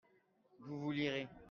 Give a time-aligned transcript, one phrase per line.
[0.61, 1.27] vous, vous lirez.